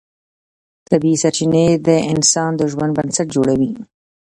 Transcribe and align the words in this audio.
طبیعي 0.89 1.17
سرچینې 1.23 1.65
د 1.87 1.89
انسان 2.13 2.51
د 2.57 2.61
ژوند 2.71 2.91
بنسټ 2.97 3.27
جوړوي 3.35 3.71